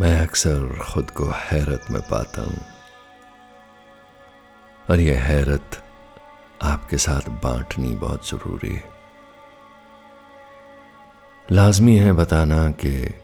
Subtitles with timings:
[0.00, 2.66] मैं अक्सर खुद को हैरत में पाता हूँ।
[4.90, 5.84] और यह हैरत
[6.62, 8.90] आपके साथ बांटनी बहुत ज़रूरी है।
[11.52, 13.20] लाजमी है बताना कि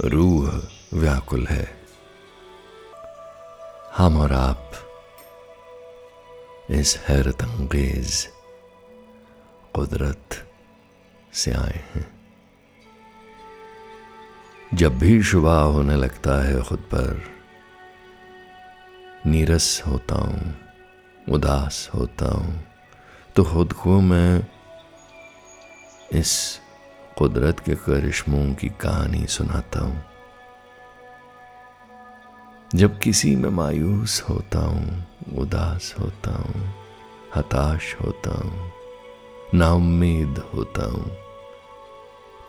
[0.00, 0.62] रूह
[0.94, 1.80] व्याकुल है।
[3.96, 4.72] हम और आप
[6.70, 8.28] इस हैरत अंगेज
[9.74, 10.50] कुदरत
[11.32, 12.15] से आए हैं।
[14.74, 17.22] जब भी शुबा होने लगता है खुद पर।
[19.26, 20.54] नीरस होता हूँ,
[21.28, 22.64] उदास होता हूँ
[23.36, 24.46] तो खुद को मैं
[26.12, 26.60] इस
[27.18, 30.04] कुदरत के करिश्मों की कहानी सुनाता हूँ।
[32.74, 35.06] जब किसी में मायूस होता हूँ,
[35.38, 36.74] उदास होता हूँ,
[37.36, 38.72] हताश होता हूँ,
[39.54, 41.10] नाउम्मीद होता हूँ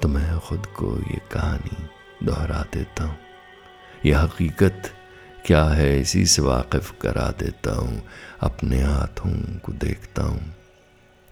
[0.01, 3.17] तो मैं खुद को ये कहानी दोहरा देता हूँ।
[4.05, 4.83] यह हकीकत
[5.45, 8.03] क्या है इसी से वाकिफ करा देता हूँ।
[8.41, 10.55] अपने हाथों को देखता हूँ।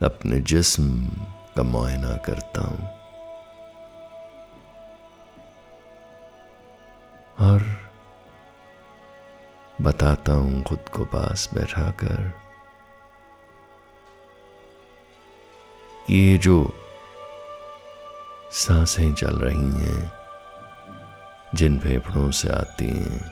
[0.03, 1.07] अपने जिस्म
[1.55, 2.95] का मुआयना करता हूँ।
[7.39, 7.85] और
[9.81, 12.33] बताता हूँ खुद को पास बैठा कर
[16.09, 16.73] ये जो
[18.51, 20.14] साँसें चल रही हैं
[21.55, 23.31] जिन फेफड़ों से आती हैं।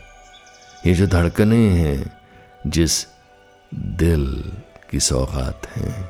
[0.88, 2.22] ये जो धड़कने हैं,
[2.68, 3.08] जिस
[3.76, 4.54] दिल
[4.92, 6.10] की सौगात हैं।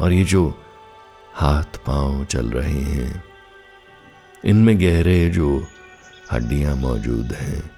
[0.00, 0.62] और ये जो
[1.34, 3.24] हाथ पाँव चल रहे हैं,
[4.44, 5.66] इनमें गहरे जो
[6.32, 7.70] हड्डियाँ मौजूद हैं,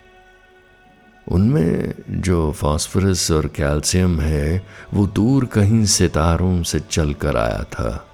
[1.29, 8.09] उनमें जो फास्फोरस और कैल्शियम है, वो दूर कहीं सितारों से चल कर आया था।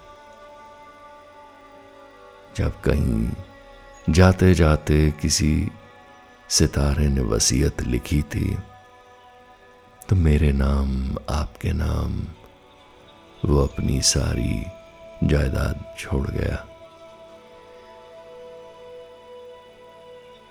[2.56, 3.30] जब कहीं
[4.08, 5.68] जाते जाते किसी
[6.48, 8.56] सितारे ने वसीयत लिखी थी
[10.08, 12.16] तो मेरे नाम, आपके नाम,
[13.44, 14.64] वो अपनी सारी
[15.24, 16.64] जायदाद छोड़ गया।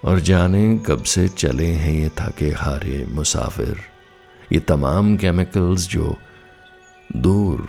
[0.03, 3.77] और जाने कब से चले हैं ये थके हारे मुसाफिर,
[4.53, 6.15] ये तमाम केमिकल्स जो
[7.17, 7.67] दूर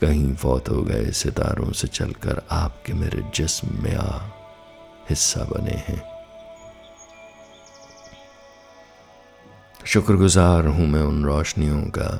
[0.00, 4.20] कहीं फौत हो गए सितारों से चलकर आपके मेरे जिस्म में आ।
[5.12, 6.00] हिस्सा बने हैं।
[9.86, 12.10] शुक्रगुजार हूँ मैं उन रोशनियों का,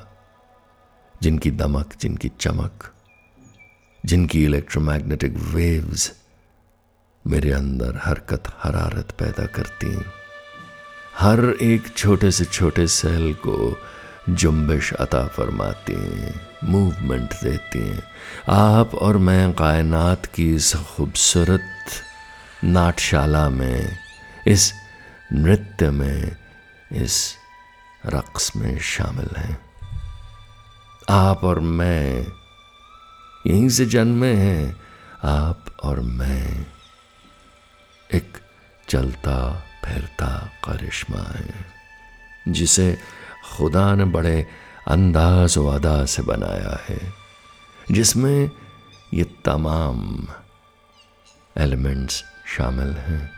[1.23, 2.91] जिनकी दमक, जिनकी चमक,
[4.05, 6.13] जिनकी इलेक्ट्रोमैग्नेटिक वेव्स
[7.27, 9.93] मेरे अंदर हरकत, हरारत पैदा करती
[11.19, 13.77] हर एक छोटे से छोटे सेल को
[14.29, 18.03] जुम्बिश अता फरमाती हैं मूवमेंट देती हैं।
[18.49, 21.71] आप और मैं कायनात की इस खूबसूरत
[22.65, 23.99] नाटशाला में,
[24.47, 24.75] इस
[25.33, 26.37] नृत्य में,
[26.93, 27.37] इस
[28.07, 29.61] रक्स में शामिल हैं।
[31.11, 32.27] आप और मैं,
[33.47, 34.77] यहीं से जन्मे हैं,
[35.25, 36.67] आप और मैं।
[38.15, 38.39] एक
[38.89, 41.67] चलता फिरता करिश्मा है,
[42.49, 42.99] जिसे
[43.57, 44.47] खुदा ने बड़े
[44.89, 47.15] अंदाज व अदा से बनाया है,
[47.91, 48.51] जिसमें
[49.15, 50.29] ये तमाम
[51.59, 53.31] एलिमेंट्स शामिल हैं,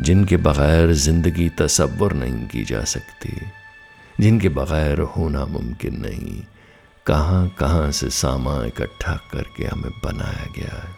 [0.00, 3.32] जिनके बगैर ज़िंदगी तस्वुर नहीं की जा सकती,
[4.20, 6.42] जिनके बगैर होना मुमकिन नहीं,
[7.06, 10.96] कहाँ कहाँ से सामा इकट्ठा करके हमें बनाया गया है।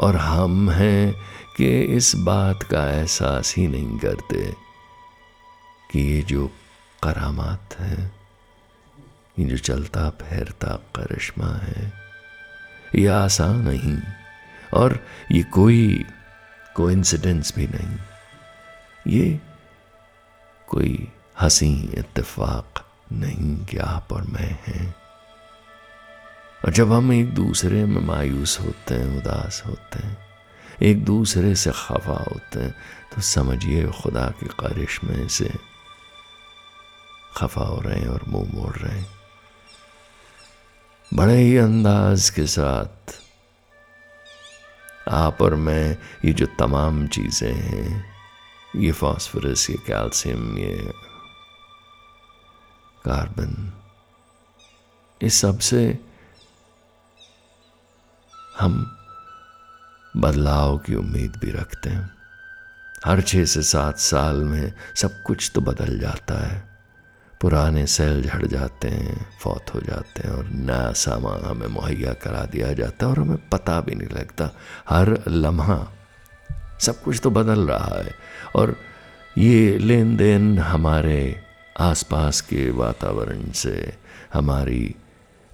[0.00, 1.12] और हम हैं
[1.56, 4.44] कि इस बात का एहसास ही नहीं करते
[5.90, 6.46] कि ये जो
[7.02, 8.12] करामात है,
[9.38, 11.92] ये जो चलता फिरता करिश्मा है,
[12.94, 13.98] ये आसान नहीं।
[14.74, 14.98] और
[15.32, 16.04] ये कोई
[16.74, 17.98] कोइंसिडेंस भी नहीं।
[19.06, 19.40] ये
[20.66, 21.08] कोई
[21.40, 24.94] हँसी इत्तेफाक नहीं कि आप और मैं हैं।
[26.64, 30.16] और जब हम एक दूसरे में मायूस होते हैं, उदास होते हैं,
[30.82, 32.74] एक दूसरे से खफा होते हैं
[33.14, 35.50] तो समझिए खुदा की ख्वाहिश में से
[37.36, 39.08] खफा हो रहे हैं और मुँह मोड़ रहे हैं।
[41.14, 43.18] बड़े ही अंदाज के साथ
[45.08, 48.14] आप और मैं, ये जो तमाम चीज़ें हैं,
[48.76, 50.92] ये फास्फोरस, ये कैल्शियम, ये
[53.04, 53.72] कार्बन
[55.22, 55.98] इस सबसे
[58.58, 58.96] हम
[60.16, 62.10] बदलाव की उम्मीद भी रखते हैं।
[63.04, 66.69] हर छः से सात साल में सब कुछ तो बदल जाता है।
[67.40, 72.44] पुराने सेल झड़ जाते हैं, फौत हो जाते हैं और नया सामान हमें मुहैया करा
[72.44, 74.50] दिया जाता है और हमें पता भी नहीं लगता।
[74.88, 75.78] हर लम्हा
[76.80, 78.14] सब कुछ तो बदल रहा है
[78.56, 78.76] और
[79.38, 81.40] ये लेन देन हमारे
[81.80, 83.92] आसपास के वातावरण से,
[84.34, 84.94] हमारी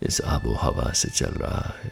[0.02, 1.90] इस आबो हवा से चल रहा है।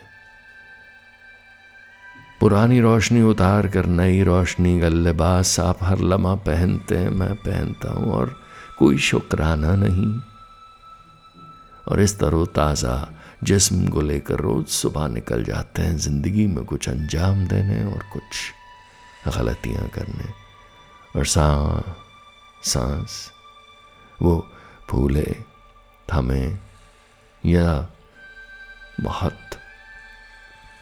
[2.41, 7.93] पुरानी रोशनी उतार कर नई रोशनी का लिबास आप हर लम्हा पहनते हैं, मैं पहनता
[7.93, 8.44] हूँ और
[8.79, 10.13] कोई शुक्राना नहीं।
[11.87, 12.97] और इस तरो ताज़ा
[13.45, 19.37] जिस्म को लेकर रोज सुबह निकल जाते हैं, ज़िंदगी में कुछ अंजाम देने और कुछ
[19.37, 20.33] गलतियाँ करने।
[21.17, 21.47] और सा
[22.65, 23.31] सांस,
[24.23, 24.37] वो
[24.91, 25.37] भूले
[26.09, 26.45] थमे
[27.45, 27.89] या
[29.01, 29.59] बहुत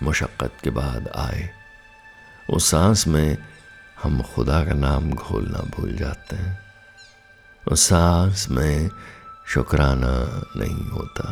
[0.03, 1.49] मुशक्क़त के बाद आए,
[2.51, 3.37] उस सांस में
[4.03, 6.59] हम खुदा का नाम घोलना भूल जाते हैं।
[7.67, 8.91] उस सांस में
[9.49, 10.15] शुक्राना
[10.57, 11.25] नहीं होता।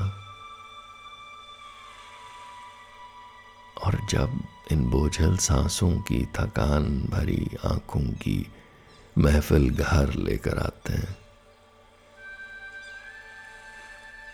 [3.77, 4.41] और जब
[4.73, 8.47] इन बोझल सांसों की थकान भरी आँखों की
[9.17, 11.17] महफिल घर लेकर आते हैं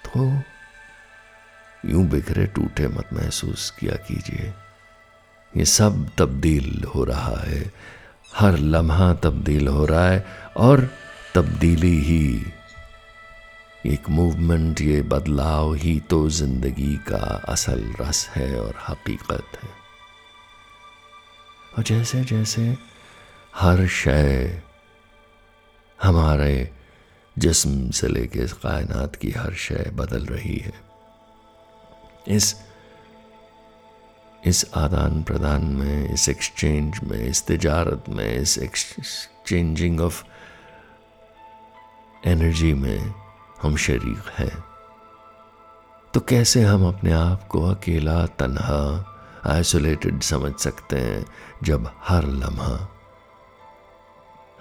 [0.04, 0.26] तो
[1.90, 4.52] यूँ बिखरे टूटे मत महसूस किया कीजिए।
[5.52, 7.72] ये सब तब्दील हो रहा है,
[8.34, 10.24] हर लम्हा तब्दील हो रहा है
[10.56, 10.88] और
[11.36, 12.46] तब्दीली ही।
[13.86, 19.68] एक मूवमेंट ये बदलाव ही तो ज़िंदगी का असल रस है और हकीकत है।
[21.78, 22.76] और जैसे जैसे
[23.54, 24.62] हर शय
[26.02, 26.70] हमारे
[27.38, 30.72] जिस्म से लेके इस कायनात की हर शय बदल रही है।
[32.28, 32.54] इस
[34.46, 40.24] इस आदान प्रदान में, इस एक्सचेंज में, इस तजारत में, इस एक्सचेंजिंग ऑफ़
[42.26, 43.14] एनर्जी में
[43.62, 44.64] हम शरीक हैं।
[46.14, 49.12] तो कैसे हम अपने आप को अकेला, तन्हा
[49.46, 51.24] आइसोलेटेड समझ सकते हैं
[51.62, 52.88] जब हर लम्हा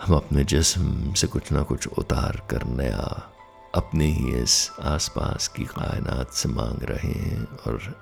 [0.02, 3.32] हम अपने जिस्म से कुछ ना कुछ उतार कर नया,
[3.76, 7.94] अपने ही इस आसपास की कायनात से मांग रहे हैं और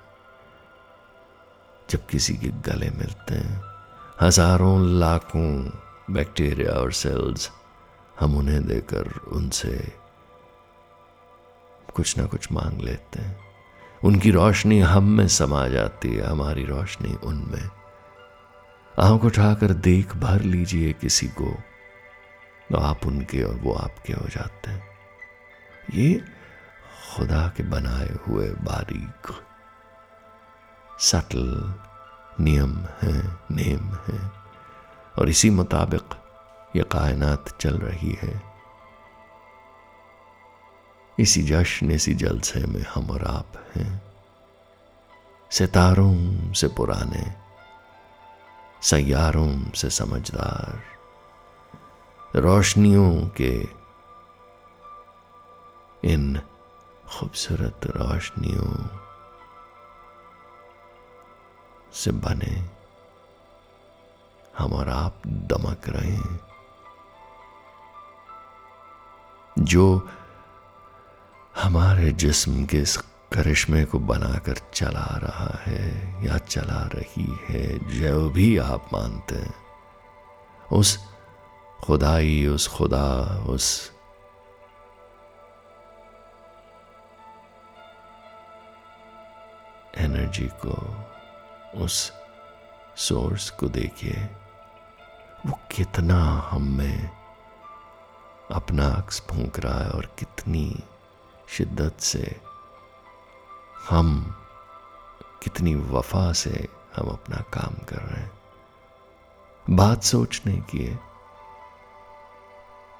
[1.88, 3.60] जब किसी के गले मिलते हैं,
[4.20, 5.50] हज़ारों लाखों
[6.10, 7.50] बैक्टीरिया और सेल्स
[8.20, 9.92] हम उन्हें देकर उनसे
[11.94, 13.40] कुछ ना कुछ मांग लेते हैं।
[14.04, 17.70] उनकी रोशनी हम में समा जाती है, हमारी रोशनी उनमें
[18.98, 21.54] आँख उठाकर देख भर लीजिए किसी को
[22.70, 24.82] तो आप उनके और वो आपके हो जाते हैं।
[25.94, 26.22] ये
[27.16, 29.32] खुदा के बनाए हुए बारीक,
[31.00, 31.74] सटल
[32.40, 34.32] नियम हैं, नेम हैं।
[35.18, 36.02] और इसी मुताबिक
[36.76, 38.42] ये कायनात चल रही है।
[41.18, 44.02] इसी जश्न, इसी जलसे में हम और आप हैं।
[45.50, 47.24] सितारों से पुराने
[48.82, 50.82] सैारों से समझदार,
[52.36, 53.52] रोशनियों के
[56.04, 56.40] इन
[57.08, 58.72] खूबसूरत रोशनियों
[61.92, 62.54] से बने,
[64.58, 66.43] हम और आप दमक रहे हैं।
[69.58, 70.08] जो
[71.62, 72.96] हमारे जिस्म के इस
[73.32, 79.54] करिश्मे को बनाकर चला रहा है या चला रही है, जो भी आप मानते हैं,
[80.72, 80.98] उस
[81.84, 83.92] खुदाई, उस खुदा, उस
[89.98, 91.04] एनर्जी को,
[91.80, 92.12] उस
[92.96, 94.28] सोर्स को देखिए,
[95.46, 97.23] वो कितना हम में
[98.50, 100.82] अपना अक्स फूंक रहा है और कितनी
[101.48, 102.40] शिद्दत से
[103.90, 104.36] हम,
[105.42, 108.32] कितनी वफा से हम अपना काम कर रहे हैं।
[109.70, 111.00] बात सोचने की है।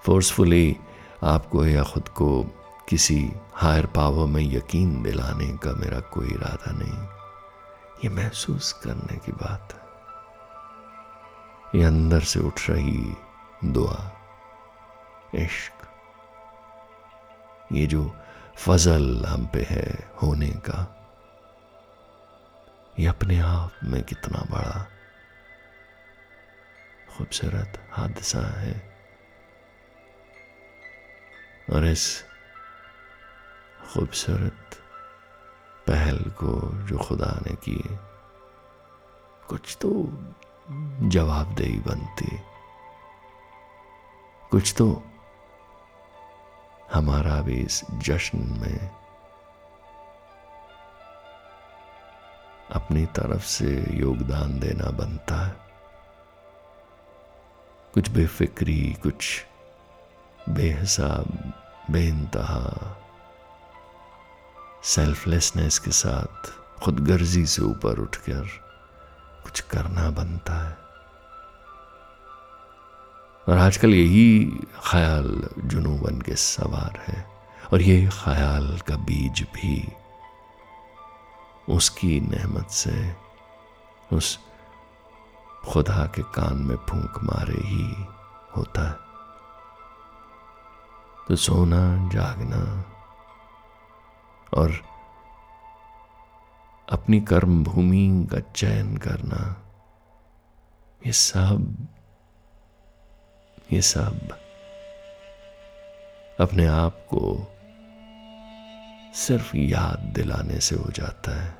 [0.07, 0.77] फोर्सफुली
[1.25, 2.45] आपको या खुद को
[2.89, 7.09] किसी हायर पावर में यकीन दिलाने का मेरा कोई इरादा नहीं।
[8.05, 9.85] ये महसूस करने की बात है।
[11.81, 13.17] ये अंदर से उठ रही
[13.65, 14.11] दुआ।
[15.35, 15.73] इश्क।
[17.73, 18.17] ये जो
[18.57, 21.01] फजल हम पे है होने का,
[22.99, 24.89] ये अपने आप में कितना बड़ा
[27.17, 28.99] खूबसूरत हादसा है।
[31.73, 32.25] और इस
[33.95, 34.71] खूबसूरत
[35.87, 37.83] पहल को जो खुदा ने की
[39.49, 39.89] कुछ तो
[41.09, 42.39] जवाबदेही बनती।
[44.51, 45.03] कुछ तो
[46.95, 48.91] हमारा भी इस जश्न में
[52.71, 55.57] अपनी तरफ़ से योगदान देना बनता है।
[57.95, 59.47] कुछ बेफिक्री, कुछ
[60.49, 61.53] बेहिसाब,
[61.91, 62.97] बेइंतहा
[64.85, 68.47] सेल्फलेसनेस के साथ खुदगर्जी से ऊपर उठकर
[69.45, 70.84] कुछ करना बनता है।
[73.49, 74.45] और आजकल यही
[74.85, 77.25] ख्याल जुनू बन के सवार है
[77.73, 79.77] और ये ख्याल का बीज भी
[81.69, 83.15] उसकी नेमत से,
[84.13, 84.39] उस
[85.65, 87.87] खुदा के कान में फूंक मारे ही
[88.57, 88.97] होता है।
[91.29, 92.63] तो सोना, जागना
[94.55, 94.73] और
[96.89, 99.41] अपनी कर्म भूमि का चयन करना,
[101.07, 101.89] ये सब
[103.73, 104.39] ये सब
[106.41, 107.51] अपने आप को
[109.15, 111.51] सिर्फ़ याद दिलाने से हो जाता है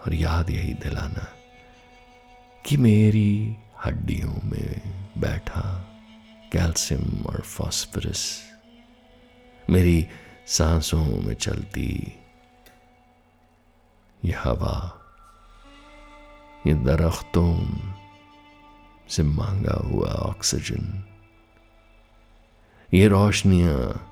[0.00, 1.28] और याद यही दिलाना
[2.66, 4.82] कि मेरी हड्डियों में
[5.18, 5.88] बैठा
[6.52, 8.42] कैल्शियम और फॉस्फरस
[9.70, 10.08] मेरी
[10.46, 12.18] सांसों में चलती
[14.24, 15.00] ये हवा,
[16.66, 17.66] ये दरख्तों
[19.08, 21.04] से मांगा हुआ ऑक्सीजन
[22.94, 24.08] ये रोशनियाँ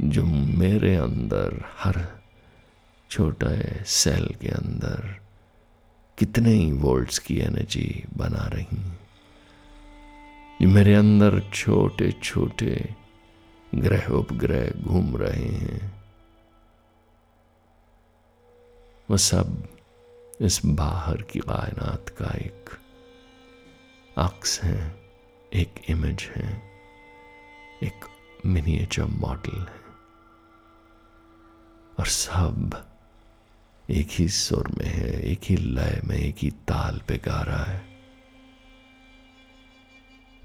[0.00, 2.22] जो मेरे अंदर, हर
[3.10, 5.20] छोटे सेल के अंदर
[6.18, 8.76] कितने ही वोल्ट्स की एनर्जी बना रही
[10.60, 12.94] ये मेरे अंदर छोटे छोटे
[13.74, 16.04] ग्रह उपग्रह घूम रहे हैं।
[19.10, 19.68] वह सब
[20.40, 22.70] इस बाहर की कायनात का एक
[24.18, 25.03] अक्स है।
[25.54, 26.62] एक इमेज है,
[27.82, 28.04] एक
[28.46, 29.84] मिनिएचर मॉडल है।
[31.98, 32.90] और सब
[33.90, 37.64] एक ही सुर में है, एक ही लय में, एक ही ताल पे गा रहा
[37.64, 37.84] है।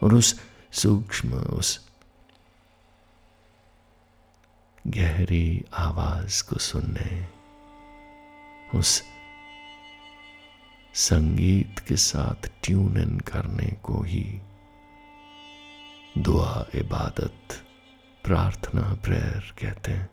[0.04, 1.90] और उस सूक्ष्म, उस
[4.88, 7.28] गहरी आवाज़ को सुनने,
[8.78, 9.04] उस
[10.94, 14.42] संगीत के साथ ट्यून इन करने को ही
[16.18, 17.66] दुआ, इबादत,
[18.24, 20.10] प्रार्थना, प्रेयर कहते हैं।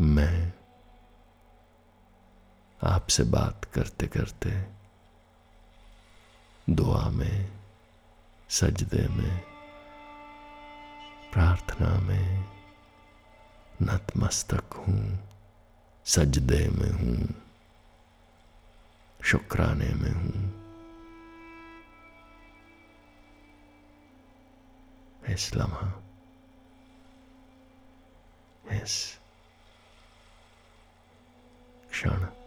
[0.00, 0.52] मैं
[2.82, 4.50] आपसे बात करते करते
[6.74, 7.52] दुआ में,
[8.48, 9.40] सजदे में,
[11.32, 12.44] प्रार्थना में
[13.82, 15.28] नतमस्तक हूँ,
[16.04, 17.49] सजदे में हूँ।
[19.24, 20.60] शुक्राने में हूँ।
[25.28, 26.02] इस लम्हा
[28.72, 29.18] इस
[31.90, 32.39] क्षण।